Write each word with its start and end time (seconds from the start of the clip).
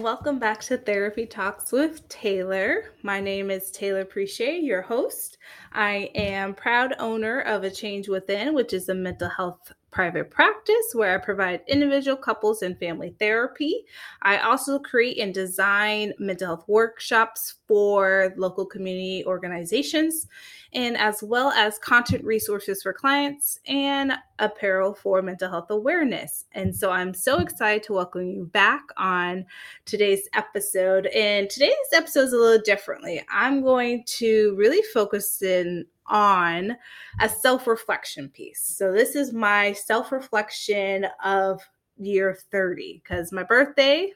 welcome 0.00 0.38
back 0.38 0.60
to 0.62 0.78
Therapy 0.78 1.26
Talks 1.26 1.72
with 1.72 2.08
Taylor. 2.08 2.94
My 3.02 3.20
name 3.20 3.50
is 3.50 3.70
Taylor 3.70 4.06
Preche, 4.06 4.62
your 4.62 4.80
host. 4.80 5.36
I 5.74 6.10
am 6.14 6.54
proud 6.54 6.94
owner 6.98 7.40
of 7.40 7.64
A 7.64 7.70
Change 7.70 8.08
Within, 8.08 8.54
which 8.54 8.72
is 8.72 8.88
a 8.88 8.94
mental 8.94 9.28
health 9.28 9.74
private 9.90 10.30
practice 10.30 10.92
where 10.92 11.14
I 11.14 11.18
provide 11.18 11.62
individual, 11.66 12.16
couples, 12.16 12.62
and 12.62 12.78
family 12.78 13.14
therapy. 13.18 13.84
I 14.22 14.38
also 14.38 14.78
create 14.78 15.18
and 15.18 15.34
design 15.34 16.12
mental 16.18 16.46
health 16.46 16.64
workshops 16.68 17.56
for 17.66 18.32
local 18.36 18.66
community 18.66 19.24
organizations, 19.26 20.26
and 20.72 20.96
as 20.96 21.22
well 21.22 21.50
as 21.50 21.78
content 21.78 22.24
resources 22.24 22.82
for 22.82 22.92
clients 22.92 23.58
and 23.66 24.12
apparel 24.38 24.94
for 24.94 25.22
mental 25.22 25.50
health 25.50 25.70
awareness. 25.70 26.44
And 26.52 26.74
so 26.74 26.90
I'm 26.90 27.12
so 27.12 27.40
excited 27.40 27.82
to 27.84 27.92
welcome 27.92 28.28
you 28.28 28.44
back 28.46 28.82
on 28.96 29.44
today's 29.84 30.28
episode. 30.34 31.06
And 31.06 31.50
today's 31.50 31.74
episode 31.92 32.24
is 32.24 32.32
a 32.32 32.38
little 32.38 32.62
differently. 32.62 33.24
I'm 33.28 33.62
going 33.62 34.04
to 34.06 34.54
really 34.56 34.82
focus 34.94 35.42
in 35.42 35.86
on 36.06 36.76
a 37.20 37.28
self 37.28 37.66
reflection 37.66 38.28
piece. 38.28 38.62
So, 38.62 38.92
this 38.92 39.14
is 39.16 39.32
my 39.32 39.72
self 39.72 40.12
reflection 40.12 41.06
of 41.24 41.60
year 41.96 42.38
30 42.50 43.02
because 43.02 43.32
my 43.32 43.42
birthday 43.42 44.12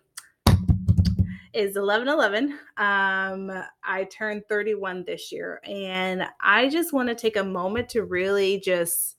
is 1.53 1.77
11 1.77 2.09
11. 2.09 2.53
Um, 2.77 3.53
I 3.85 4.09
turned 4.11 4.43
31 4.49 5.05
this 5.07 5.31
year, 5.31 5.61
and 5.65 6.25
I 6.41 6.69
just 6.69 6.93
want 6.93 7.09
to 7.09 7.15
take 7.15 7.37
a 7.37 7.45
moment 7.45 7.89
to 7.91 8.03
really 8.03 8.61
just 8.61 9.17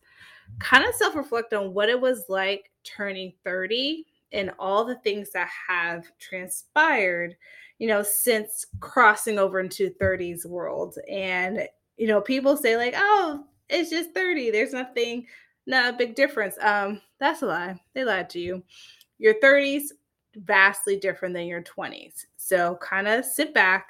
kind 0.59 0.85
of 0.85 0.93
self 0.95 1.15
reflect 1.15 1.53
on 1.53 1.73
what 1.73 1.89
it 1.89 1.99
was 1.99 2.25
like 2.29 2.71
turning 2.83 3.33
30 3.43 4.05
and 4.31 4.51
all 4.59 4.85
the 4.85 4.95
things 4.99 5.31
that 5.31 5.49
have 5.67 6.05
transpired 6.19 7.35
you 7.79 7.87
know 7.87 8.03
since 8.03 8.65
crossing 8.79 9.39
over 9.39 9.59
into 9.59 9.89
30s 10.01 10.45
world 10.45 10.97
and 11.09 11.67
you 11.97 12.07
know, 12.07 12.21
people 12.21 12.57
say 12.57 12.77
like, 12.77 12.93
"Oh, 12.97 13.45
it's 13.69 13.89
just 13.89 14.13
30. 14.13 14.51
There's 14.51 14.73
nothing, 14.73 15.27
not 15.65 15.93
a 15.93 15.97
big 15.97 16.15
difference." 16.15 16.57
Um, 16.61 17.01
that's 17.19 17.41
a 17.41 17.47
lie. 17.47 17.79
They 17.93 18.03
lied 18.03 18.29
to 18.31 18.39
you. 18.39 18.63
Your 19.17 19.35
30s 19.35 19.91
vastly 20.35 20.97
different 20.97 21.33
than 21.33 21.47
your 21.47 21.61
20s. 21.61 22.25
So 22.37 22.77
kind 22.81 23.07
of 23.07 23.25
sit 23.25 23.53
back, 23.53 23.89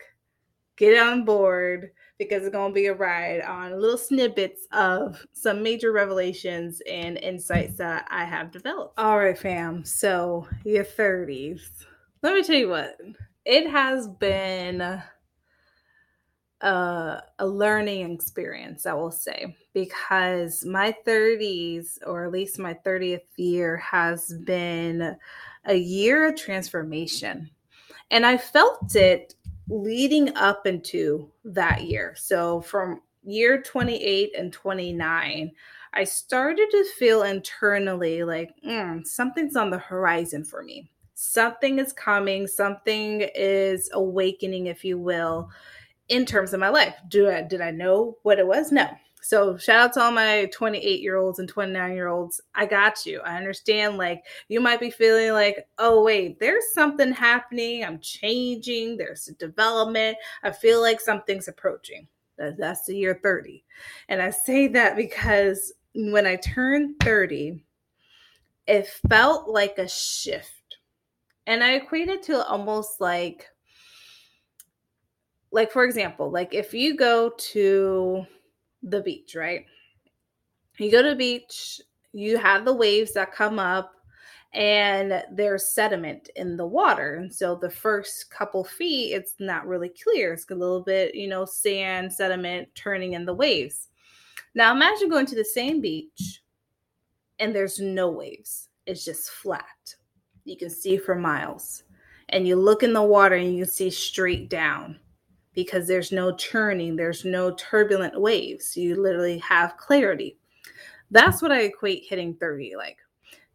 get 0.78 1.00
on 1.00 1.26
board 1.26 1.92
because 2.18 2.44
it's 2.44 2.54
going 2.54 2.72
to 2.72 2.76
be 2.76 2.86
a 2.88 2.94
ride 2.94 3.42
on 3.42 3.80
little 3.80 3.98
snippets 3.98 4.68
of 4.72 5.26
some 5.34 5.62
major 5.62 5.92
revelations 5.92 6.82
and 6.90 7.18
insights 7.18 7.78
that 7.78 8.08
I 8.10 8.24
have 8.24 8.52
developed. 8.52 8.98
All 8.98 9.18
right, 9.18 9.38
fam. 9.38 9.84
So, 9.84 10.48
your 10.64 10.86
30s. 10.86 11.62
Let 12.22 12.36
me 12.36 12.44
tell 12.44 12.56
you 12.56 12.70
what. 12.70 12.98
It 13.44 13.70
has 13.70 14.08
been 14.08 15.02
a, 16.62 17.22
a 17.40 17.48
learning 17.48 18.12
experience, 18.12 18.86
I 18.86 18.94
will 18.94 19.12
say, 19.12 19.56
because 19.74 20.66
my 20.66 20.96
30s, 21.06 22.00
or 22.06 22.26
at 22.26 22.32
least 22.32 22.60
my 22.60 22.74
30th 22.86 23.22
year, 23.38 23.78
has 23.78 24.34
been 24.46 25.16
a 25.66 25.76
year 25.76 26.30
of 26.30 26.36
transformation. 26.36 27.50
And 28.12 28.26
I 28.26 28.38
felt 28.38 28.96
it 28.96 29.36
leading 29.68 30.36
up 30.38 30.68
into 30.68 31.30
that 31.44 31.84
year. 31.84 32.14
So 32.18 32.62
from 32.62 33.02
year 33.24 33.62
28 33.62 34.32
and 34.38 34.54
29, 34.54 35.52
I 35.94 36.04
started 36.04 36.68
to 36.72 36.86
feel 36.98 37.24
internally 37.24 38.24
like 38.24 38.54
mm, 38.66 39.06
something's 39.06 39.56
on 39.56 39.70
the 39.70 39.80
horizon 39.80 40.44
for 40.44 40.62
me. 40.62 40.90
Something 41.14 41.80
is 41.80 41.94
coming, 41.94 42.46
something 42.46 43.22
is 43.34 43.90
awakening, 43.94 44.68
if 44.68 44.84
you 44.84 45.00
will 45.00 45.50
in 46.10 46.26
terms 46.26 46.54
of 46.54 46.60
my 46.60 46.70
life. 46.70 46.96
Do 47.10 47.30
I 47.30 47.42
did 47.42 47.62
I 47.62 47.72
know 47.72 48.18
what 48.24 48.40
it 48.40 48.48
was? 48.48 48.72
No. 48.72 48.90
So 49.22 49.58
shout 49.58 49.80
out 49.80 49.94
to 49.94 50.02
all 50.02 50.12
my 50.12 50.48
28 50.54 51.02
year 51.02 51.18
olds 51.18 51.40
and 51.40 51.50
29 51.50 51.94
year 51.94 52.10
olds. 52.10 52.40
I 52.54 52.68
got 52.68 53.08
you. 53.08 53.22
I 53.22 53.38
understand 53.38 53.98
like 53.98 54.24
you 54.50 54.62
might 54.62 54.80
be 54.80 54.92
feeling 54.92 55.32
like, 55.34 55.68
oh 55.80 56.04
wait, 56.04 56.40
there's 56.40 56.74
something 56.76 57.12
happening. 57.12 57.84
I'm 57.84 58.00
changing. 58.00 58.98
There's 58.98 59.28
a 59.28 59.34
development. 59.34 60.18
I 60.44 60.52
feel 60.52 60.80
like 60.80 61.02
something's 61.02 61.48
approaching. 61.48 62.08
That's 62.38 62.86
the 62.86 62.96
year 62.96 63.20
30. 63.24 63.64
And 64.10 64.22
I 64.22 64.30
say 64.30 64.68
that 64.68 64.96
because 64.96 65.74
when 65.96 66.28
I 66.28 66.36
turned 66.36 66.96
30, 67.02 67.66
it 68.68 68.88
felt 69.10 69.50
like 69.50 69.80
a 69.80 69.88
shift. 69.88 70.78
And 71.48 71.64
I 71.64 71.74
equate 71.74 72.10
it 72.10 72.24
to 72.24 72.46
almost 72.46 73.00
like 73.00 73.48
like 75.56 75.72
for 75.72 75.86
example, 75.86 76.30
like 76.30 76.54
if 76.54 76.74
you 76.74 76.98
go 76.98 77.32
to 77.38 78.26
the 78.84 79.02
beach, 79.02 79.36
right? 79.36 79.66
You 80.78 80.92
go 80.92 81.02
to 81.02 81.12
the 81.12 81.16
beach, 81.16 81.80
you 82.12 82.38
have 82.38 82.66
the 82.66 82.74
waves 82.74 83.14
that 83.14 83.32
come 83.34 83.58
up 83.58 83.94
and 84.52 85.24
there's 85.32 85.70
sediment 85.70 86.30
in 86.36 86.58
the 86.58 86.68
water. 86.68 87.16
And 87.16 87.34
so 87.34 87.56
the 87.56 87.70
first 87.70 88.30
couple 88.30 88.66
feet, 88.66 89.14
it's 89.14 89.36
not 89.40 89.66
really 89.66 89.94
clear. 90.04 90.34
It's 90.34 90.46
a 90.52 90.56
little 90.56 90.82
bit, 90.82 91.16
you 91.16 91.30
know, 91.30 91.46
sand, 91.46 92.12
sediment 92.12 92.68
turning 92.76 93.14
in 93.14 93.26
the 93.26 93.34
waves. 93.34 93.88
Now 94.56 94.74
imagine 94.74 95.08
going 95.08 95.26
to 95.28 95.36
the 95.36 95.46
same 95.46 95.80
beach 95.80 96.42
and 97.40 97.56
there's 97.56 97.80
no 97.80 98.10
waves. 98.10 98.68
It's 98.86 99.06
just 99.06 99.30
flat. 99.30 99.96
You 100.44 100.58
can 100.58 100.70
see 100.70 100.98
for 100.98 101.16
miles. 101.16 101.84
And 102.28 102.46
you 102.46 102.58
look 102.58 102.84
in 102.84 102.92
the 102.92 103.02
water 103.02 103.36
and 103.36 103.56
you 103.56 103.64
can 103.64 103.72
see 103.72 103.90
straight 103.90 104.50
down 104.50 105.00
because 105.56 105.88
there's 105.88 106.12
no 106.12 106.36
churning, 106.36 106.96
there's 106.96 107.26
no 107.26 107.56
turbulent 107.56 108.20
waves. 108.20 108.76
You 108.78 109.02
literally 109.02 109.40
have 109.40 109.78
clarity. 109.78 110.38
That's 111.12 111.42
what 111.42 111.52
I 111.52 111.62
equate 111.62 112.04
hitting 112.08 112.36
30 112.36 112.76
like. 112.76 112.98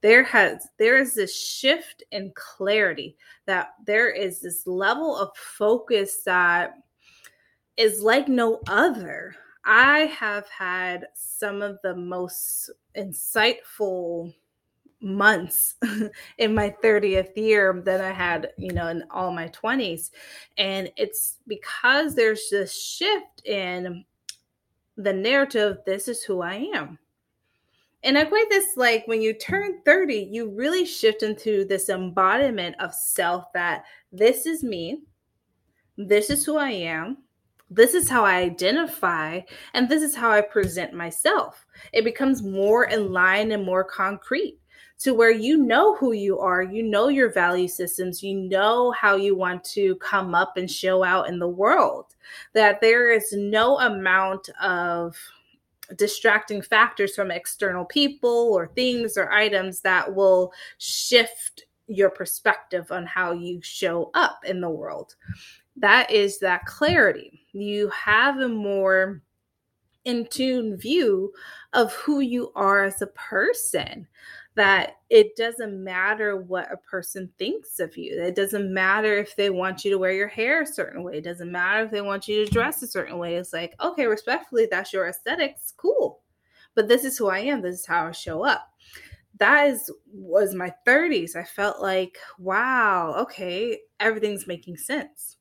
There 0.00 0.24
has 0.24 0.66
there 0.78 0.98
is 0.98 1.14
this 1.14 1.36
shift 1.38 2.02
in 2.10 2.32
clarity 2.34 3.16
that 3.46 3.74
there 3.86 4.10
is 4.10 4.40
this 4.40 4.66
level 4.66 5.14
of 5.14 5.36
focus 5.36 6.22
that 6.24 6.72
is 7.76 8.02
like 8.02 8.28
no 8.28 8.60
other. 8.66 9.34
I 9.66 10.00
have 10.06 10.48
had 10.48 11.06
some 11.14 11.60
of 11.60 11.78
the 11.82 11.94
most 11.94 12.70
insightful 12.96 14.32
months 15.00 15.76
in 16.38 16.54
my 16.54 16.74
30th 16.82 17.36
year 17.36 17.82
than 17.84 18.00
I 18.00 18.10
had, 18.10 18.52
you 18.56 18.72
know, 18.72 18.88
in 18.88 19.04
all 19.10 19.32
my 19.32 19.48
20s. 19.48 20.10
And 20.58 20.90
it's 20.96 21.38
because 21.46 22.14
there's 22.14 22.48
this 22.50 22.78
shift 22.78 23.44
in 23.44 24.04
the 24.96 25.12
narrative 25.12 25.78
this 25.86 26.08
is 26.08 26.22
who 26.22 26.42
I 26.42 26.70
am. 26.74 26.98
And 28.02 28.16
I 28.16 28.22
equate 28.22 28.48
this 28.48 28.76
like 28.76 29.06
when 29.06 29.20
you 29.20 29.34
turn 29.34 29.80
30, 29.84 30.28
you 30.30 30.50
really 30.50 30.86
shift 30.86 31.22
into 31.22 31.64
this 31.66 31.88
embodiment 31.88 32.76
of 32.80 32.94
self 32.94 33.52
that 33.52 33.84
this 34.10 34.46
is 34.46 34.64
me, 34.64 35.02
this 35.98 36.30
is 36.30 36.46
who 36.46 36.56
I 36.56 36.70
am, 36.70 37.18
this 37.68 37.92
is 37.92 38.08
how 38.08 38.24
I 38.24 38.36
identify, 38.36 39.40
and 39.74 39.88
this 39.88 40.02
is 40.02 40.16
how 40.16 40.30
I 40.30 40.40
present 40.40 40.94
myself. 40.94 41.66
It 41.92 42.04
becomes 42.04 42.42
more 42.42 42.84
in 42.84 43.12
line 43.12 43.52
and 43.52 43.64
more 43.64 43.84
concrete 43.84 44.59
to 45.00 45.14
where 45.14 45.30
you 45.30 45.56
know 45.56 45.96
who 45.96 46.12
you 46.12 46.38
are, 46.38 46.62
you 46.62 46.82
know 46.82 47.08
your 47.08 47.32
value 47.32 47.68
systems, 47.68 48.22
you 48.22 48.34
know 48.34 48.92
how 48.92 49.16
you 49.16 49.34
want 49.34 49.64
to 49.64 49.96
come 49.96 50.34
up 50.34 50.56
and 50.56 50.70
show 50.70 51.02
out 51.02 51.28
in 51.28 51.38
the 51.38 51.48
world. 51.48 52.14
That 52.52 52.80
there 52.80 53.10
is 53.10 53.32
no 53.32 53.78
amount 53.80 54.50
of 54.60 55.16
distracting 55.96 56.60
factors 56.60 57.14
from 57.16 57.30
external 57.30 57.84
people 57.86 58.52
or 58.52 58.68
things 58.68 59.16
or 59.16 59.32
items 59.32 59.80
that 59.80 60.14
will 60.14 60.52
shift 60.78 61.64
your 61.86 62.10
perspective 62.10 62.92
on 62.92 63.06
how 63.06 63.32
you 63.32 63.60
show 63.62 64.10
up 64.14 64.40
in 64.44 64.60
the 64.60 64.70
world. 64.70 65.16
That 65.76 66.10
is 66.10 66.38
that 66.40 66.66
clarity. 66.66 67.46
You 67.52 67.88
have 67.88 68.38
a 68.38 68.48
more 68.48 69.22
in 70.04 70.26
tune 70.26 70.76
view 70.76 71.32
of 71.72 71.92
who 71.94 72.20
you 72.20 72.52
are 72.54 72.84
as 72.84 73.02
a 73.02 73.06
person 73.08 74.06
that 74.60 74.96
it 75.08 75.36
doesn't 75.36 75.82
matter 75.82 76.36
what 76.36 76.70
a 76.70 76.76
person 76.76 77.30
thinks 77.38 77.80
of 77.80 77.96
you. 77.96 78.22
It 78.22 78.34
doesn't 78.34 78.74
matter 78.74 79.16
if 79.16 79.34
they 79.34 79.48
want 79.48 79.86
you 79.86 79.90
to 79.90 79.96
wear 79.96 80.12
your 80.12 80.28
hair 80.28 80.60
a 80.60 80.66
certain 80.66 81.02
way. 81.02 81.16
It 81.16 81.24
doesn't 81.24 81.50
matter 81.50 81.82
if 81.82 81.90
they 81.90 82.02
want 82.02 82.28
you 82.28 82.44
to 82.44 82.52
dress 82.52 82.82
a 82.82 82.86
certain 82.86 83.16
way. 83.16 83.36
It's 83.36 83.54
like, 83.54 83.74
okay, 83.80 84.04
respectfully, 84.04 84.68
that's 84.70 84.92
your 84.92 85.08
aesthetics. 85.08 85.72
Cool. 85.78 86.20
But 86.74 86.88
this 86.88 87.04
is 87.04 87.16
who 87.16 87.28
I 87.28 87.38
am. 87.38 87.62
This 87.62 87.80
is 87.80 87.86
how 87.86 88.08
I 88.08 88.10
show 88.10 88.44
up. 88.44 88.68
That 89.38 89.68
is 89.68 89.90
was 90.12 90.54
my 90.54 90.74
30s. 90.86 91.36
I 91.36 91.44
felt 91.44 91.80
like, 91.80 92.18
wow, 92.38 93.14
okay, 93.20 93.78
everything's 93.98 94.46
making 94.46 94.76
sense. 94.76 95.38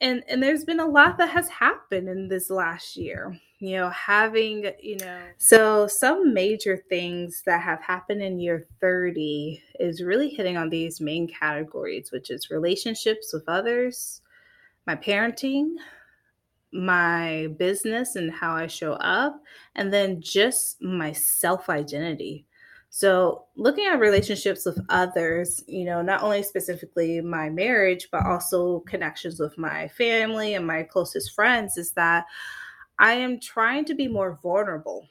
And 0.00 0.22
and 0.28 0.42
there's 0.42 0.64
been 0.64 0.80
a 0.80 0.86
lot 0.86 1.18
that 1.18 1.30
has 1.30 1.48
happened 1.48 2.08
in 2.08 2.28
this 2.28 2.50
last 2.50 2.96
year 2.96 3.38
you 3.58 3.76
know 3.76 3.90
having 3.90 4.70
you 4.82 4.96
know 4.96 5.20
so 5.36 5.86
some 5.86 6.32
major 6.32 6.82
things 6.88 7.42
that 7.46 7.62
have 7.62 7.80
happened 7.82 8.22
in 8.22 8.40
year 8.40 8.66
30 8.80 9.62
is 9.78 10.02
really 10.02 10.28
hitting 10.30 10.56
on 10.56 10.70
these 10.70 11.00
main 11.00 11.28
categories 11.28 12.10
which 12.10 12.30
is 12.30 12.50
relationships 12.50 13.32
with 13.32 13.44
others 13.48 14.22
my 14.86 14.96
parenting 14.96 15.74
my 16.72 17.48
business 17.58 18.16
and 18.16 18.30
how 18.30 18.54
i 18.54 18.66
show 18.66 18.92
up 18.94 19.40
and 19.74 19.92
then 19.92 20.20
just 20.20 20.80
my 20.80 21.12
self 21.12 21.68
identity 21.68 22.46
so, 22.92 23.44
looking 23.54 23.86
at 23.86 24.00
relationships 24.00 24.66
with 24.66 24.84
others, 24.88 25.62
you 25.68 25.84
know, 25.84 26.02
not 26.02 26.24
only 26.24 26.42
specifically 26.42 27.20
my 27.20 27.48
marriage, 27.48 28.08
but 28.10 28.26
also 28.26 28.80
connections 28.80 29.38
with 29.38 29.56
my 29.56 29.86
family 29.86 30.54
and 30.54 30.66
my 30.66 30.82
closest 30.82 31.32
friends, 31.32 31.76
is 31.76 31.92
that 31.92 32.26
I 32.98 33.12
am 33.12 33.38
trying 33.38 33.84
to 33.86 33.94
be 33.94 34.08
more 34.08 34.40
vulnerable 34.42 35.06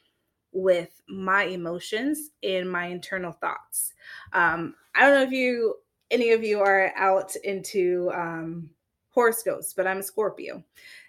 with 0.52 1.02
my 1.08 1.44
emotions 1.44 2.32
and 2.44 2.70
my 2.70 2.88
internal 2.88 3.32
thoughts. 3.32 3.94
Um, 4.34 4.76
I 4.94 5.02
don't 5.02 5.16
know 5.16 5.24
if 5.24 5.32
you, 5.32 5.76
any 6.12 6.32
of 6.32 6.44
you, 6.44 6.60
are 6.60 6.92
out 6.98 7.34
into 7.46 8.12
um, 8.14 8.70
horoscopes, 9.12 9.74
but 9.74 9.88
I'm 9.88 10.00
a 10.00 10.04
Scorpio. 10.04 10.62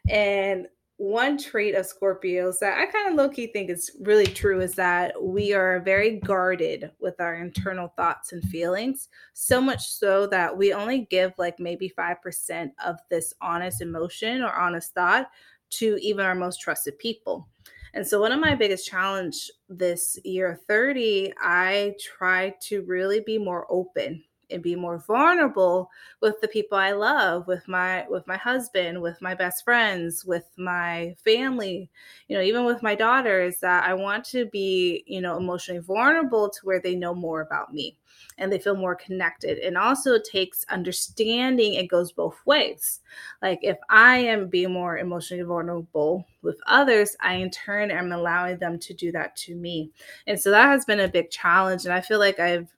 And 0.09 0.69
one 1.01 1.39
trait 1.39 1.75
of 1.75 1.87
Scorpios 1.87 2.59
that 2.59 2.77
I 2.77 2.85
kind 2.85 3.09
of 3.09 3.15
low 3.15 3.31
key 3.31 3.47
think 3.47 3.71
is 3.71 3.91
really 4.03 4.27
true 4.27 4.61
is 4.61 4.75
that 4.75 5.15
we 5.21 5.55
are 5.55 5.81
very 5.81 6.21
guarded 6.21 6.91
with 7.01 7.19
our 7.23 7.37
internal 7.37 7.89
thoughts 7.97 8.33
and 8.33 8.45
feelings, 8.45 9.09
so 9.33 9.63
much 9.63 9.89
so 9.89 10.27
that 10.27 10.55
we 10.55 10.75
only 10.75 11.07
give 11.11 11.33
like 11.39 11.59
maybe 11.59 11.91
5% 11.99 12.71
of 12.85 12.99
this 13.09 13.33
honest 13.41 13.81
emotion 13.81 14.43
or 14.43 14.53
honest 14.53 14.93
thought 14.93 15.31
to 15.71 15.97
even 16.03 16.27
our 16.27 16.35
most 16.35 16.61
trusted 16.61 16.99
people. 16.99 17.49
And 17.95 18.07
so, 18.07 18.21
one 18.21 18.33
of 18.33 18.39
my 18.39 18.55
biggest 18.55 18.87
challenge 18.87 19.51
this 19.71 20.19
year 20.23 20.61
30, 20.69 21.33
I 21.41 21.95
try 21.99 22.55
to 22.65 22.83
really 22.83 23.21
be 23.21 23.39
more 23.39 23.67
open 23.71 24.23
and 24.51 24.63
be 24.63 24.77
more 24.77 24.99
vulnerable 24.99 25.91
with 26.21 26.41
the 26.41 26.49
people 26.49 26.79
I 26.79 26.93
love, 26.93 27.47
with 27.47 27.67
my 27.69 28.07
with 28.09 28.27
my 28.27 28.37
husband, 28.37 29.01
with 29.01 29.21
my 29.21 29.35
best 29.35 29.65
friends, 29.65 30.25
with 30.25 30.51
my 30.57 31.15
family, 31.25 31.91
you 32.29 32.37
know, 32.37 32.43
even 32.43 32.65
with 32.65 32.83
my 32.83 32.95
daughters 32.95 33.59
that 33.61 33.85
I 33.85 33.95
want 33.95 34.25
to 34.27 34.47
be, 34.47 35.05
you 35.07 35.21
know, 35.21 35.37
emotionally 35.37 35.81
vulnerable 35.81 36.49
to 36.51 36.61
where 36.63 36.81
they 36.81 36.95
know 36.95 37.15
more 37.15 37.41
about 37.41 37.73
me 37.73 37.97
and 38.39 38.53
they 38.53 38.59
feel 38.59 38.77
more 38.77 38.95
connected. 38.95 39.59
And 39.59 39.77
also 39.77 40.19
takes 40.19 40.65
understanding 40.69 41.75
it 41.75 41.89
goes 41.89 42.13
both 42.13 42.39
ways. 42.47 43.01
Like 43.43 43.61
if 43.63 43.79
I 43.89 44.19
am 44.19 44.49
being 44.49 44.73
more 44.73 44.99
emotionally 44.99 45.45
vulnerable 45.45 46.27
with 46.43 46.59
others, 46.67 47.17
I 47.21 47.35
in 47.35 47.51
turn 47.51 47.91
am 47.91 48.13
allowing 48.13 48.59
them 48.59 48.79
to 48.81 48.95
do 48.95 49.13
that 49.13 49.37
to 49.37 49.55
me. 49.55 49.91
And 50.27 50.41
so 50.41 50.51
that 50.51 50.69
has 50.69 50.85
been 50.85 51.01
a 51.01 51.09
big 51.09 51.31
challenge. 51.31 51.85
And 51.85 51.95
I 51.95 52.01
feel 52.01 52.19
like 52.19 52.39
I've 52.39 52.73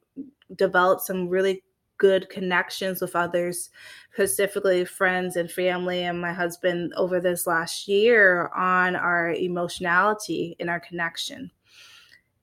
developed 0.57 1.03
some 1.03 1.29
really 1.29 1.63
good 1.99 2.29
connections 2.29 3.01
with 3.01 3.15
others, 3.15 3.71
specifically 4.13 4.85
friends 4.85 5.37
and 5.37 5.51
family 5.51 6.03
and 6.03 6.21
my 6.21 6.33
husband 6.33 6.93
over 6.97 7.21
this 7.21 7.47
last 7.47 7.87
year 7.87 8.49
on 8.49 8.97
our 8.97 9.31
emotionality 9.31 10.57
and 10.59 10.69
our 10.69 10.81
connection. 10.81 11.51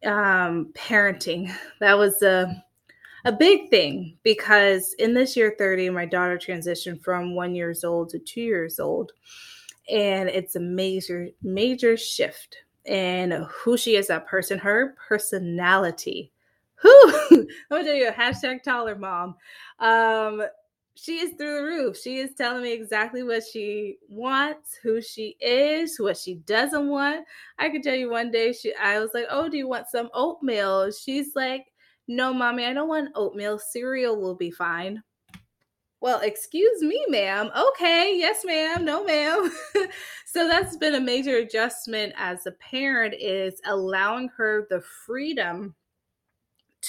Um, 0.06 0.72
parenting, 0.74 1.52
that 1.82 1.98
was 1.98 2.22
a 2.22 2.64
a 3.26 3.32
big 3.32 3.70
thing 3.70 4.18
because 4.24 4.94
in 4.98 5.14
this 5.14 5.36
year 5.36 5.54
30, 5.58 5.90
my 5.90 6.06
daughter 6.06 6.38
transitioned 6.38 7.04
from 7.04 7.36
one 7.36 7.54
years 7.54 7.84
old 7.84 8.10
to 8.10 8.20
two 8.20 8.42
years 8.42 8.80
old. 8.80 9.12
And 9.92 10.30
it's 10.30 10.56
a 10.56 10.60
major, 10.60 11.30
major 11.42 11.98
shift 11.98 12.56
in 12.86 13.46
who 13.50 13.76
she 13.78 13.96
is, 13.96 14.08
that 14.08 14.28
person, 14.28 14.58
her 14.60 14.96
personality 15.08 16.32
who 16.82 17.12
I'm 17.32 17.48
gonna 17.72 17.84
tell 17.84 17.96
you 17.96 18.12
hashtag 18.12 18.64
taller 18.64 18.96
mom. 18.96 19.36
Um, 19.80 20.44
she 20.96 21.20
is 21.20 21.32
through 21.38 21.56
the 21.56 21.64
roof. 21.64 21.98
She 21.98 22.18
is 22.18 22.34
telling 22.36 22.64
me 22.64 22.74
exactly 22.74 23.24
what 23.24 23.44
she 23.44 23.98
wants, 24.10 24.78
who 24.84 25.02
she 25.02 25.38
is, 25.40 25.98
what 25.98 26.18
she 26.18 26.36
doesn't 26.36 26.90
want. 26.90 27.26
I 27.58 27.70
could 27.70 27.84
tell 27.84 27.96
you 27.96 28.10
one 28.10 28.32
day 28.32 28.52
she 28.52 28.74
I 28.76 29.00
was 29.00 29.12
like, 29.14 29.28
Oh, 29.30 29.48
do 29.48 29.58
you 29.58 29.68
want 29.68 29.88
some 29.88 30.10
oatmeal? 30.14 30.92
She's 30.92 31.36
like, 31.36 31.68
No, 32.08 32.34
mommy, 32.34 32.66
I 32.66 32.74
don't 32.74 32.90
want 32.90 33.12
oatmeal. 33.16 33.60
Cereal 33.60 34.20
will 34.20 34.36
be 34.36 34.52
fine. 34.52 35.02
Well, 36.02 36.22
excuse 36.22 36.82
me, 36.82 37.04
ma'am. 37.10 37.52
Okay, 37.56 38.18
yes, 38.18 38.46
ma'am. 38.46 38.86
No, 38.86 39.04
ma'am. 39.04 39.52
so 40.26 40.48
that's 40.48 40.78
been 40.78 40.96
a 40.96 41.02
major 41.02 41.38
adjustment 41.38 42.14
as 42.18 42.46
a 42.46 42.52
parent 42.52 43.16
is 43.20 43.62
allowing 43.66 44.30
her 44.30 44.66
the 44.70 44.82
freedom 44.82 45.76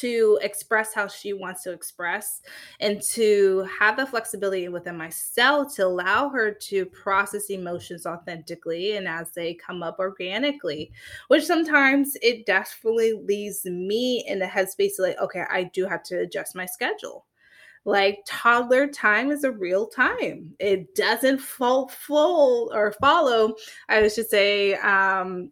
to 0.00 0.38
express 0.42 0.94
how 0.94 1.06
she 1.06 1.32
wants 1.32 1.62
to 1.62 1.72
express 1.72 2.42
and 2.80 3.02
to 3.02 3.66
have 3.78 3.96
the 3.96 4.06
flexibility 4.06 4.68
within 4.68 4.96
myself 4.96 5.74
to 5.74 5.86
allow 5.86 6.28
her 6.28 6.52
to 6.52 6.86
process 6.86 7.50
emotions 7.50 8.06
authentically 8.06 8.96
and 8.96 9.08
as 9.08 9.30
they 9.32 9.54
come 9.54 9.82
up 9.82 9.98
organically 9.98 10.90
which 11.28 11.44
sometimes 11.44 12.16
it 12.22 12.46
definitely 12.46 13.12
leaves 13.12 13.64
me 13.64 14.24
in 14.26 14.38
the 14.38 14.46
headspace 14.46 14.92
like 14.98 15.18
okay 15.18 15.44
i 15.50 15.64
do 15.64 15.86
have 15.86 16.02
to 16.02 16.20
adjust 16.20 16.54
my 16.54 16.66
schedule. 16.66 17.26
Like 17.86 18.18
toddler 18.26 18.86
time 18.86 19.30
is 19.30 19.44
a 19.44 19.52
real 19.52 19.86
time. 19.86 20.54
It 20.58 20.94
doesn't 20.94 21.38
fall 21.38 21.88
full 21.88 22.70
or 22.74 22.92
follow 22.92 23.54
i 23.88 24.06
should 24.08 24.28
say 24.28 24.74
um 24.74 25.50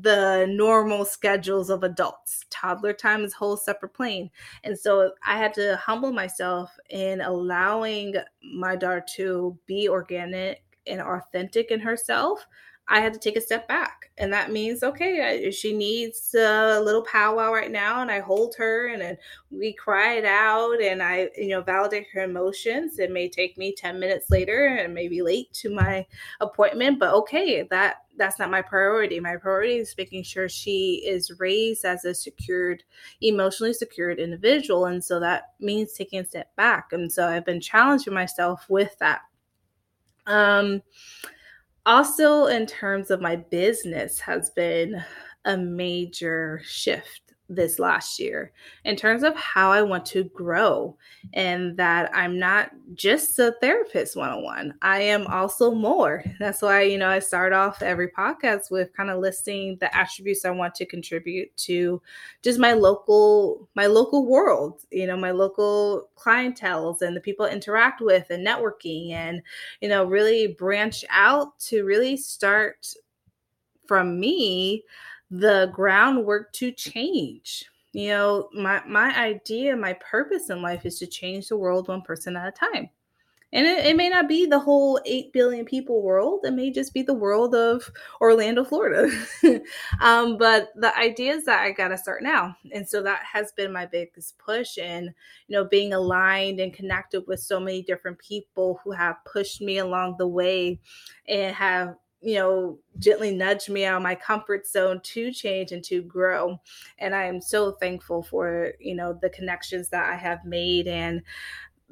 the 0.00 0.46
normal 0.48 1.04
schedules 1.04 1.68
of 1.68 1.82
adults. 1.82 2.46
Toddler 2.48 2.94
time 2.94 3.24
is 3.24 3.34
a 3.34 3.36
whole 3.36 3.58
separate 3.58 3.92
plane. 3.92 4.30
And 4.64 4.78
so 4.78 5.12
I 5.26 5.36
had 5.36 5.52
to 5.54 5.76
humble 5.76 6.12
myself 6.12 6.70
in 6.88 7.20
allowing 7.20 8.14
my 8.54 8.74
daughter 8.74 9.04
to 9.16 9.58
be 9.66 9.90
organic 9.90 10.62
and 10.86 11.00
authentic 11.00 11.70
in 11.70 11.78
herself 11.78 12.46
I 12.88 13.00
had 13.00 13.12
to 13.14 13.18
take 13.18 13.36
a 13.36 13.40
step 13.40 13.68
back. 13.68 14.10
And 14.18 14.32
that 14.32 14.52
means, 14.52 14.82
okay, 14.82 15.46
I, 15.46 15.50
she 15.50 15.72
needs 15.72 16.34
a 16.34 16.80
little 16.80 17.02
powwow 17.02 17.52
right 17.52 17.70
now. 17.70 18.02
And 18.02 18.10
I 18.10 18.20
hold 18.20 18.54
her 18.56 18.88
and 18.88 19.00
then 19.00 19.16
we 19.50 19.72
cry 19.72 20.14
it 20.14 20.24
out 20.24 20.80
and 20.82 21.02
I, 21.02 21.30
you 21.36 21.48
know, 21.48 21.62
validate 21.62 22.08
her 22.12 22.22
emotions. 22.22 22.98
It 22.98 23.10
may 23.10 23.28
take 23.28 23.56
me 23.56 23.74
10 23.74 23.98
minutes 23.98 24.30
later 24.30 24.66
and 24.66 24.92
maybe 24.92 25.22
late 25.22 25.52
to 25.54 25.74
my 25.74 26.06
appointment, 26.40 26.98
but 26.98 27.14
okay, 27.14 27.62
that 27.70 27.96
that's 28.18 28.38
not 28.38 28.50
my 28.50 28.60
priority. 28.60 29.20
My 29.20 29.36
priority 29.36 29.76
is 29.76 29.94
making 29.96 30.24
sure 30.24 30.48
she 30.48 31.02
is 31.06 31.32
raised 31.38 31.84
as 31.84 32.04
a 32.04 32.14
secured, 32.14 32.84
emotionally 33.22 33.72
secured 33.72 34.18
individual. 34.18 34.84
And 34.84 35.02
so 35.02 35.18
that 35.20 35.54
means 35.60 35.94
taking 35.94 36.20
a 36.20 36.26
step 36.26 36.54
back. 36.56 36.92
And 36.92 37.10
so 37.10 37.26
I've 37.26 37.46
been 37.46 37.60
challenging 37.60 38.12
myself 38.12 38.66
with 38.68 38.94
that. 38.98 39.22
Um, 40.26 40.82
also 41.86 42.46
in 42.46 42.66
terms 42.66 43.10
of 43.10 43.20
my 43.20 43.36
business 43.36 44.20
has 44.20 44.50
been 44.50 45.02
a 45.44 45.56
major 45.56 46.60
shift 46.64 47.31
this 47.54 47.78
last 47.78 48.18
year 48.18 48.52
in 48.84 48.96
terms 48.96 49.22
of 49.22 49.36
how 49.36 49.70
I 49.70 49.82
want 49.82 50.06
to 50.06 50.24
grow 50.24 50.96
and 51.34 51.76
that 51.76 52.10
I'm 52.14 52.38
not 52.38 52.70
just 52.94 53.38
a 53.38 53.54
therapist 53.60 54.16
101. 54.16 54.74
I 54.82 55.00
am 55.00 55.26
also 55.26 55.72
more. 55.72 56.24
That's 56.38 56.62
why, 56.62 56.82
you 56.82 56.98
know, 56.98 57.08
I 57.08 57.18
start 57.18 57.52
off 57.52 57.82
every 57.82 58.08
podcast 58.08 58.70
with 58.70 58.94
kind 58.94 59.10
of 59.10 59.20
listing 59.20 59.76
the 59.80 59.94
attributes 59.96 60.44
I 60.44 60.50
want 60.50 60.74
to 60.76 60.86
contribute 60.86 61.54
to 61.58 62.00
just 62.42 62.58
my 62.58 62.72
local 62.72 63.68
my 63.74 63.86
local 63.86 64.26
world, 64.26 64.82
you 64.90 65.06
know, 65.06 65.16
my 65.16 65.30
local 65.30 66.08
clientels 66.16 67.02
and 67.02 67.16
the 67.16 67.20
people 67.20 67.46
I 67.46 67.50
interact 67.50 68.00
with 68.00 68.30
and 68.30 68.46
networking 68.46 69.12
and 69.12 69.42
you 69.80 69.88
know, 69.88 70.04
really 70.04 70.48
branch 70.48 71.04
out 71.10 71.58
to 71.60 71.84
really 71.84 72.16
start 72.16 72.86
from 73.86 74.18
me 74.18 74.84
the 75.32 75.70
groundwork 75.72 76.52
to 76.52 76.70
change. 76.70 77.64
You 77.92 78.08
know, 78.08 78.48
my 78.52 78.82
my 78.86 79.16
idea, 79.18 79.74
my 79.76 79.94
purpose 79.94 80.50
in 80.50 80.62
life 80.62 80.86
is 80.86 80.98
to 80.98 81.06
change 81.06 81.48
the 81.48 81.56
world 81.56 81.88
one 81.88 82.02
person 82.02 82.36
at 82.36 82.48
a 82.48 82.52
time. 82.52 82.90
And 83.54 83.66
it, 83.66 83.84
it, 83.84 83.96
may 83.96 84.08
not 84.08 84.28
be 84.28 84.46
the 84.46 84.58
whole 84.58 84.98
8 85.04 85.30
billion 85.34 85.66
people 85.66 86.00
world. 86.00 86.40
It 86.44 86.54
may 86.54 86.70
just 86.70 86.94
be 86.94 87.02
the 87.02 87.12
world 87.12 87.54
of 87.54 87.90
Orlando, 88.18 88.64
Florida. 88.64 89.14
um, 90.00 90.38
but 90.38 90.70
the 90.74 90.96
idea 90.96 91.34
is 91.34 91.44
that 91.44 91.60
I 91.60 91.70
got 91.72 91.88
to 91.88 91.98
start 91.98 92.22
now. 92.22 92.56
And 92.72 92.88
so 92.88 93.02
that 93.02 93.22
has 93.30 93.52
been 93.52 93.70
my 93.70 93.84
biggest 93.84 94.38
push. 94.38 94.78
And, 94.78 95.10
you 95.48 95.58
know, 95.58 95.66
being 95.66 95.92
aligned 95.92 96.60
and 96.60 96.72
connected 96.72 97.24
with 97.26 97.40
so 97.40 97.60
many 97.60 97.82
different 97.82 98.18
people 98.18 98.80
who 98.82 98.90
have 98.90 99.22
pushed 99.26 99.60
me 99.60 99.78
along 99.78 100.16
the 100.16 100.28
way 100.28 100.80
and 101.28 101.54
have 101.54 101.96
you 102.22 102.36
know, 102.36 102.78
gently 102.98 103.34
nudge 103.34 103.68
me 103.68 103.84
out 103.84 103.96
of 103.96 104.02
my 104.02 104.14
comfort 104.14 104.66
zone 104.66 105.00
to 105.02 105.32
change 105.32 105.72
and 105.72 105.82
to 105.84 106.02
grow. 106.02 106.60
And 106.98 107.14
I 107.14 107.24
am 107.24 107.40
so 107.40 107.72
thankful 107.72 108.22
for, 108.22 108.72
you 108.78 108.94
know, 108.94 109.18
the 109.20 109.30
connections 109.30 109.88
that 109.88 110.08
I 110.08 110.16
have 110.16 110.44
made 110.44 110.86
and 110.86 111.22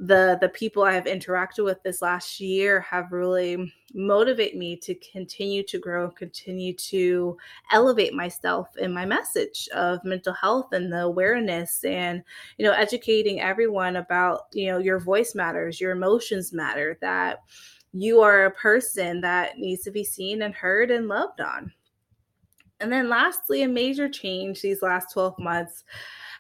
the 0.03 0.39
the 0.41 0.49
people 0.49 0.83
I 0.83 0.93
have 0.93 1.05
interacted 1.05 1.63
with 1.63 1.83
this 1.83 2.01
last 2.01 2.41
year 2.41 2.81
have 2.81 3.13
really 3.13 3.71
motivated 3.93 4.59
me 4.59 4.77
to 4.79 4.95
continue 4.95 5.63
to 5.65 5.79
grow, 5.79 6.11
continue 6.11 6.75
to 6.75 7.37
elevate 7.71 8.15
myself 8.15 8.69
in 8.79 8.95
my 8.95 9.05
message 9.05 9.69
of 9.75 10.03
mental 10.03 10.33
health 10.33 10.73
and 10.73 10.91
the 10.91 11.03
awareness 11.03 11.85
and 11.85 12.23
you 12.57 12.65
know 12.65 12.73
educating 12.73 13.41
everyone 13.41 13.97
about 13.97 14.45
you 14.53 14.69
know 14.69 14.79
your 14.79 14.99
voice 14.99 15.35
matters, 15.35 15.83
your 15.83 15.91
emotions 15.91 16.51
matter, 16.51 16.97
that 17.03 17.41
you 17.93 18.21
are 18.21 18.45
a 18.45 18.51
person 18.51 19.21
that 19.23 19.59
needs 19.59 19.83
to 19.83 19.91
be 19.91 20.05
seen 20.05 20.43
and 20.43 20.55
heard 20.55 20.91
and 20.91 21.09
loved 21.09 21.41
on. 21.41 21.73
And 22.81 22.91
then 22.91 23.09
lastly, 23.09 23.63
a 23.63 23.69
major 23.69 24.09
change 24.09 24.63
these 24.63 24.83
last 24.83 25.13
12 25.13 25.39
months 25.39 25.85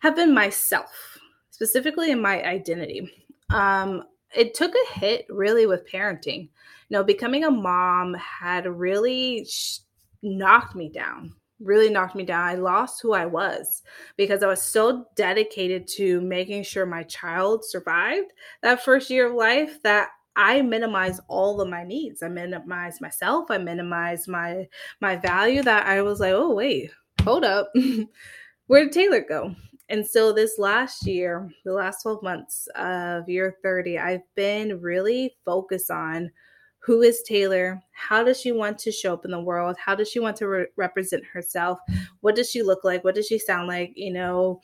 have 0.00 0.16
been 0.16 0.32
myself, 0.32 1.18
specifically 1.50 2.10
in 2.10 2.20
my 2.20 2.42
identity. 2.42 3.10
Um, 3.50 4.04
it 4.34 4.54
took 4.54 4.72
a 4.74 4.98
hit 4.98 5.26
really 5.28 5.66
with 5.66 5.90
parenting. 5.90 6.42
You 6.88 6.96
know, 6.96 7.04
becoming 7.04 7.44
a 7.44 7.50
mom 7.50 8.14
had 8.14 8.66
really 8.66 9.44
sh- 9.44 9.80
knocked 10.22 10.74
me 10.74 10.88
down, 10.88 11.34
really 11.58 11.90
knocked 11.90 12.14
me 12.14 12.24
down. 12.24 12.46
I 12.46 12.54
lost 12.54 13.02
who 13.02 13.12
I 13.12 13.26
was 13.26 13.82
because 14.16 14.42
I 14.42 14.46
was 14.46 14.62
so 14.62 15.06
dedicated 15.16 15.86
to 15.96 16.20
making 16.22 16.62
sure 16.62 16.86
my 16.86 17.02
child 17.02 17.64
survived 17.64 18.32
that 18.62 18.82
first 18.82 19.10
year 19.10 19.28
of 19.28 19.34
life 19.34 19.82
that 19.82 20.08
I 20.40 20.62
minimize 20.62 21.20
all 21.28 21.60
of 21.60 21.68
my 21.68 21.84
needs. 21.84 22.22
I 22.22 22.28
minimize 22.28 22.98
myself. 22.98 23.50
I 23.50 23.58
minimize 23.58 24.26
my 24.26 24.66
my 25.02 25.16
value. 25.16 25.62
That 25.62 25.86
I 25.86 26.00
was 26.00 26.18
like, 26.18 26.32
oh 26.32 26.54
wait, 26.54 26.90
hold 27.22 27.44
up, 27.44 27.70
where 28.66 28.84
did 28.84 28.92
Taylor 28.92 29.20
go? 29.20 29.54
And 29.90 30.06
so 30.06 30.32
this 30.32 30.58
last 30.58 31.06
year, 31.06 31.50
the 31.64 31.72
last 31.72 32.02
12 32.02 32.22
months 32.22 32.68
of 32.76 33.28
year 33.28 33.56
30, 33.62 33.98
I've 33.98 34.22
been 34.34 34.80
really 34.80 35.34
focused 35.44 35.90
on 35.90 36.30
who 36.78 37.02
is 37.02 37.22
Taylor? 37.22 37.82
How 37.92 38.24
does 38.24 38.40
she 38.40 38.52
want 38.52 38.78
to 38.78 38.92
show 38.92 39.12
up 39.12 39.26
in 39.26 39.32
the 39.32 39.40
world? 39.40 39.76
How 39.84 39.94
does 39.94 40.08
she 40.08 40.20
want 40.20 40.36
to 40.38 40.48
re- 40.48 40.66
represent 40.76 41.24
herself? 41.26 41.80
What 42.20 42.34
does 42.34 42.50
she 42.50 42.62
look 42.62 42.84
like? 42.84 43.04
What 43.04 43.14
does 43.14 43.26
she 43.26 43.38
sound 43.38 43.68
like? 43.68 43.92
You 43.94 44.14
know, 44.14 44.60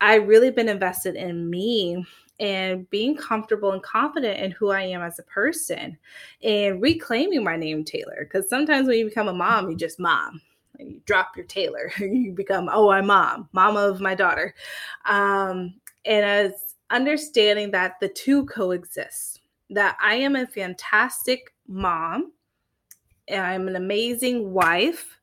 I 0.00 0.16
really 0.16 0.50
been 0.50 0.68
invested 0.68 1.14
in 1.14 1.48
me 1.48 2.04
and 2.38 2.88
being 2.90 3.16
comfortable 3.16 3.72
and 3.72 3.82
confident 3.82 4.38
in 4.40 4.50
who 4.50 4.70
I 4.70 4.82
am 4.82 5.02
as 5.02 5.18
a 5.18 5.24
person 5.24 5.96
and 6.42 6.82
reclaiming 6.82 7.42
my 7.42 7.56
name 7.56 7.84
Taylor. 7.84 8.18
Because 8.20 8.48
sometimes 8.48 8.88
when 8.88 8.98
you 8.98 9.06
become 9.06 9.28
a 9.28 9.32
mom, 9.32 9.70
you 9.70 9.76
just 9.76 9.98
mom 9.98 10.40
you 10.78 11.00
drop 11.04 11.36
your 11.36 11.46
Taylor, 11.46 11.90
you 11.98 12.32
become, 12.32 12.68
oh, 12.72 12.90
I'm 12.90 13.06
mom, 13.06 13.48
mom 13.52 13.76
of 13.76 14.00
my 14.00 14.14
daughter. 14.14 14.54
Um, 15.06 15.74
and 16.04 16.24
as 16.24 16.74
understanding 16.90 17.70
that 17.72 17.94
the 18.00 18.08
two 18.08 18.46
coexist, 18.46 19.40
that 19.70 19.96
I 20.00 20.14
am 20.16 20.36
a 20.36 20.46
fantastic 20.46 21.52
mom, 21.66 22.32
and 23.28 23.42
I'm 23.42 23.66
an 23.66 23.76
amazing 23.76 24.52
wife, 24.52 25.18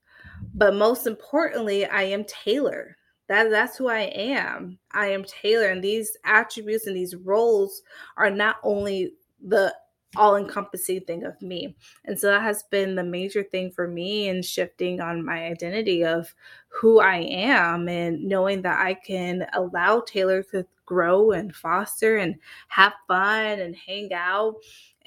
but 0.53 0.75
most 0.75 1.07
importantly, 1.07 1.85
I 1.85 2.03
am 2.03 2.25
Taylor. 2.25 2.97
That, 3.33 3.49
that's 3.49 3.77
who 3.77 3.87
I 3.87 4.01
am. 4.13 4.77
I 4.91 5.07
am 5.07 5.23
Taylor, 5.23 5.69
and 5.69 5.83
these 5.83 6.15
attributes 6.23 6.85
and 6.85 6.95
these 6.95 7.15
roles 7.15 7.81
are 8.15 8.29
not 8.29 8.57
only 8.61 9.15
the 9.43 9.73
all 10.15 10.35
encompassing 10.35 11.01
thing 11.01 11.23
of 11.23 11.41
me. 11.41 11.75
And 12.05 12.19
so 12.19 12.27
that 12.27 12.43
has 12.43 12.61
been 12.69 12.93
the 12.93 13.03
major 13.03 13.41
thing 13.41 13.71
for 13.71 13.87
me 13.87 14.27
in 14.29 14.43
shifting 14.43 15.01
on 15.01 15.25
my 15.25 15.45
identity 15.45 16.05
of 16.05 16.31
who 16.67 16.99
I 16.99 17.21
am 17.21 17.89
and 17.89 18.23
knowing 18.23 18.61
that 18.61 18.85
I 18.85 18.93
can 18.93 19.47
allow 19.53 20.01
Taylor 20.01 20.43
to 20.51 20.67
grow 20.85 21.31
and 21.31 21.55
foster 21.55 22.17
and 22.17 22.35
have 22.67 22.93
fun 23.07 23.59
and 23.61 23.75
hang 23.75 24.13
out 24.13 24.57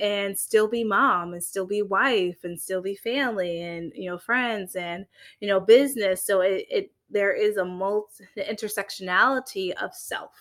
and 0.00 0.37
still 0.37 0.66
be 0.66 0.83
mom 0.83 1.33
and 1.33 1.45
still 1.45 1.66
be 1.66 1.83
wife 1.83 2.42
and 2.42 2.61
still 2.61 2.83
be 2.83 2.97
family 2.97 3.62
and 3.62 3.92
you 3.95 4.11
know 4.11 4.18
friends 4.18 4.75
and 4.75 5.06
you 5.40 5.49
know 5.49 5.61
business 5.61 6.23
so 6.23 6.40
it, 6.40 6.66
it 6.68 6.92
there 7.11 7.33
is 7.33 7.57
a 7.57 7.65
multi 7.65 8.25
intersectionality 8.37 9.73
of 9.83 9.95
self 9.95 10.33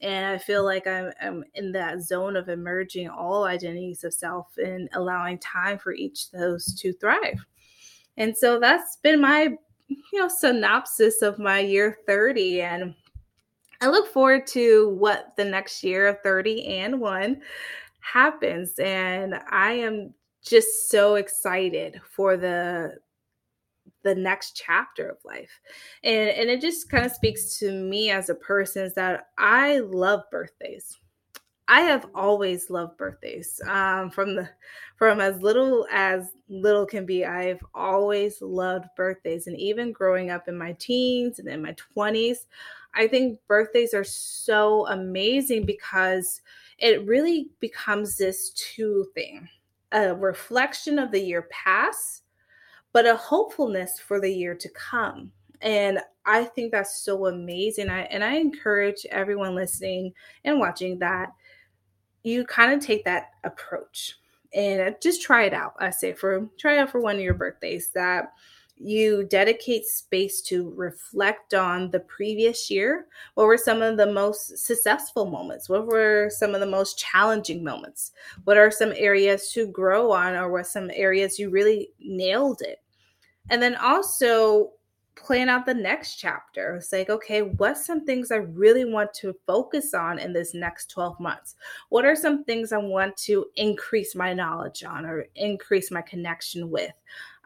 and 0.00 0.26
I 0.26 0.38
feel 0.38 0.64
like 0.64 0.86
I'm, 0.86 1.12
I'm 1.20 1.44
in 1.54 1.72
that 1.72 2.02
zone 2.02 2.36
of 2.36 2.48
emerging 2.48 3.08
all 3.08 3.44
identities 3.44 4.04
of 4.04 4.14
self 4.14 4.46
and 4.56 4.88
allowing 4.94 5.38
time 5.38 5.78
for 5.78 5.92
each 5.92 6.26
of 6.32 6.40
those 6.40 6.74
to 6.80 6.92
thrive. 6.94 7.44
And 8.16 8.36
so 8.36 8.58
that's 8.58 8.96
been 9.02 9.20
my, 9.20 9.56
you 9.88 10.18
know, 10.18 10.28
synopsis 10.28 11.22
of 11.22 11.38
my 11.38 11.60
year 11.60 11.98
30. 12.06 12.62
And 12.62 12.94
I 13.80 13.88
look 13.88 14.12
forward 14.12 14.46
to 14.48 14.90
what 14.90 15.34
the 15.36 15.44
next 15.44 15.84
year 15.84 16.08
of 16.08 16.18
30 16.22 16.66
and 16.66 17.00
one 17.00 17.42
happens. 18.00 18.78
And 18.78 19.40
I 19.50 19.72
am 19.72 20.14
just 20.42 20.90
so 20.90 21.16
excited 21.16 22.00
for 22.10 22.36
the 22.36 22.96
the 24.08 24.20
next 24.20 24.56
chapter 24.56 25.08
of 25.08 25.18
life. 25.24 25.60
And 26.04 26.30
and 26.30 26.50
it 26.50 26.60
just 26.60 26.90
kind 26.90 27.04
of 27.04 27.12
speaks 27.12 27.58
to 27.58 27.72
me 27.72 28.10
as 28.10 28.28
a 28.28 28.34
person 28.34 28.84
is 28.84 28.94
that 28.94 29.28
I 29.38 29.78
love 29.78 30.22
birthdays. 30.30 30.98
I 31.70 31.82
have 31.82 32.06
always 32.14 32.70
loved 32.70 32.96
birthdays. 32.96 33.60
Um, 33.68 34.10
from 34.10 34.34
the 34.34 34.48
from 34.96 35.20
as 35.20 35.42
little 35.42 35.86
as 35.92 36.30
little 36.48 36.86
can 36.86 37.04
be, 37.04 37.24
I've 37.26 37.62
always 37.74 38.40
loved 38.40 38.86
birthdays. 38.96 39.46
And 39.46 39.58
even 39.58 39.92
growing 39.92 40.30
up 40.30 40.48
in 40.48 40.56
my 40.56 40.72
teens 40.78 41.38
and 41.38 41.48
in 41.48 41.62
my 41.62 41.74
20s, 41.94 42.46
I 42.94 43.06
think 43.06 43.38
birthdays 43.46 43.92
are 43.92 44.04
so 44.04 44.86
amazing 44.88 45.66
because 45.66 46.40
it 46.78 47.06
really 47.06 47.50
becomes 47.60 48.16
this 48.16 48.50
two 48.50 49.06
thing 49.14 49.48
a 49.92 50.14
reflection 50.14 50.98
of 50.98 51.10
the 51.10 51.20
year 51.20 51.48
past 51.50 52.22
but 52.98 53.06
a 53.06 53.14
hopefulness 53.14 54.00
for 54.00 54.20
the 54.20 54.28
year 54.28 54.56
to 54.56 54.68
come. 54.70 55.30
And 55.60 56.00
I 56.26 56.42
think 56.42 56.72
that's 56.72 57.04
so 57.04 57.26
amazing. 57.26 57.90
I, 57.90 58.00
and 58.06 58.24
I 58.24 58.38
encourage 58.38 59.06
everyone 59.08 59.54
listening 59.54 60.12
and 60.42 60.58
watching 60.58 60.98
that 60.98 61.32
you 62.24 62.44
kind 62.44 62.72
of 62.72 62.84
take 62.84 63.04
that 63.04 63.26
approach 63.44 64.16
and 64.52 64.80
uh, 64.80 64.90
just 65.00 65.22
try 65.22 65.44
it 65.44 65.54
out. 65.54 65.74
I 65.78 65.90
say 65.90 66.12
for 66.12 66.48
try 66.58 66.78
out 66.78 66.90
for 66.90 67.00
one 67.00 67.14
of 67.14 67.20
your 67.20 67.34
birthdays 67.34 67.90
that 67.94 68.32
you 68.76 69.22
dedicate 69.22 69.84
space 69.84 70.42
to 70.42 70.72
reflect 70.74 71.54
on 71.54 71.92
the 71.92 72.00
previous 72.00 72.68
year. 72.68 73.06
What 73.34 73.46
were 73.46 73.58
some 73.58 73.80
of 73.80 73.96
the 73.96 74.12
most 74.12 74.58
successful 74.58 75.30
moments? 75.30 75.68
What 75.68 75.86
were 75.86 76.30
some 76.30 76.52
of 76.52 76.58
the 76.58 76.66
most 76.66 76.98
challenging 76.98 77.62
moments? 77.62 78.10
What 78.42 78.56
are 78.56 78.72
some 78.72 78.92
areas 78.96 79.52
to 79.52 79.68
grow 79.68 80.10
on, 80.10 80.34
or 80.34 80.50
what 80.50 80.66
some 80.66 80.90
areas 80.92 81.38
you 81.38 81.48
really 81.48 81.90
nailed 82.00 82.60
it? 82.62 82.80
And 83.50 83.62
then 83.62 83.76
also 83.76 84.72
plan 85.18 85.48
out 85.48 85.66
the 85.66 85.74
next 85.74 86.16
chapter. 86.16 86.76
It's 86.76 86.92
like, 86.92 87.10
okay, 87.10 87.42
what's 87.42 87.84
some 87.84 88.04
things 88.04 88.30
I 88.30 88.36
really 88.36 88.84
want 88.84 89.12
to 89.14 89.34
focus 89.46 89.92
on 89.92 90.18
in 90.18 90.32
this 90.32 90.54
next 90.54 90.90
12 90.90 91.18
months? 91.20 91.56
What 91.88 92.04
are 92.04 92.16
some 92.16 92.44
things 92.44 92.72
I 92.72 92.78
want 92.78 93.16
to 93.18 93.46
increase 93.56 94.14
my 94.14 94.32
knowledge 94.32 94.84
on 94.84 95.04
or 95.04 95.26
increase 95.34 95.90
my 95.90 96.02
connection 96.02 96.70
with? 96.70 96.92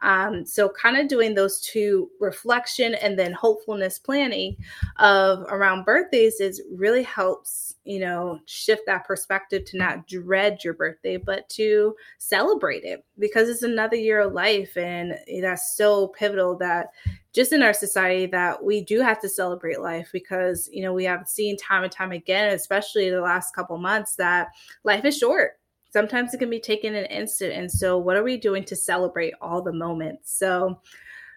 Um, 0.03 0.45
so 0.45 0.69
kind 0.69 0.97
of 0.97 1.07
doing 1.07 1.33
those 1.33 1.61
two 1.61 2.11
reflection 2.19 2.93
and 2.95 3.17
then 3.17 3.31
hopefulness 3.31 3.97
planning 3.97 4.57
of 4.97 5.43
around 5.49 5.85
birthdays 5.85 6.41
is 6.41 6.61
really 6.75 7.03
helps, 7.03 7.75
you 7.85 7.99
know, 7.99 8.39
shift 8.45 8.83
that 8.85 9.05
perspective 9.05 9.63
to 9.65 9.77
not 9.77 10.05
dread 10.05 10.61
your 10.61 10.73
birthday, 10.73 11.15
but 11.15 11.47
to 11.51 11.95
celebrate 12.17 12.83
it 12.83 13.05
because 13.17 13.47
it's 13.47 13.63
another 13.63 13.95
year 13.95 14.19
of 14.19 14.33
life. 14.33 14.75
And 14.75 15.17
that's 15.41 15.77
so 15.77 16.09
pivotal 16.09 16.57
that 16.57 16.87
just 17.31 17.53
in 17.53 17.63
our 17.63 17.73
society 17.73 18.25
that 18.27 18.61
we 18.61 18.83
do 18.83 18.99
have 18.99 19.21
to 19.21 19.29
celebrate 19.29 19.79
life 19.79 20.09
because, 20.11 20.69
you 20.71 20.83
know, 20.83 20.93
we 20.93 21.05
have 21.05 21.29
seen 21.29 21.55
time 21.55 21.83
and 21.83 21.91
time 21.91 22.11
again, 22.11 22.53
especially 22.53 23.09
the 23.09 23.21
last 23.21 23.55
couple 23.55 23.77
months 23.77 24.17
that 24.17 24.49
life 24.83 25.05
is 25.05 25.17
short 25.17 25.53
sometimes 25.93 26.33
it 26.33 26.39
can 26.39 26.49
be 26.49 26.59
taken 26.59 26.95
in 26.95 27.05
an 27.05 27.11
instant. 27.11 27.53
And 27.53 27.71
so, 27.71 27.97
what 27.97 28.17
are 28.17 28.23
we 28.23 28.35
doing 28.35 28.65
to 28.65 28.75
celebrate 28.75 29.33
all 29.39 29.61
the 29.61 29.71
moments? 29.71 30.35
So, 30.35 30.79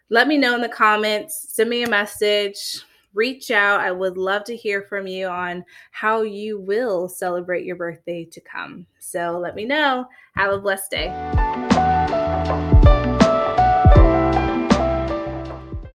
let 0.08 0.26
me 0.26 0.38
know 0.38 0.54
in 0.54 0.62
the 0.62 0.68
comments, 0.68 1.46
send 1.50 1.68
me 1.68 1.82
a 1.82 1.88
message, 1.88 2.82
reach 3.12 3.50
out. 3.50 3.80
I 3.80 3.92
would 3.92 4.16
love 4.16 4.44
to 4.44 4.56
hear 4.56 4.82
from 4.82 5.06
you 5.06 5.26
on 5.26 5.64
how 5.90 6.22
you 6.22 6.58
will 6.58 7.08
celebrate 7.08 7.64
your 7.64 7.76
birthday 7.76 8.24
to 8.24 8.40
come. 8.40 8.86
So, 8.98 9.38
let 9.38 9.54
me 9.54 9.66
know. 9.66 10.06
Have 10.34 10.52
a 10.52 10.58
blessed 10.58 10.90
day. 10.90 12.72